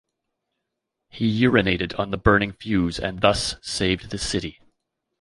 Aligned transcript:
He 1.09 1.43
urinated 1.43 1.93
on 1.99 2.09
the 2.09 2.17
burning 2.17 2.53
fuse 2.53 2.97
and 2.97 3.21
thus 3.21 3.57
saved 3.61 4.09
the 4.09 4.17
city. 4.17 4.59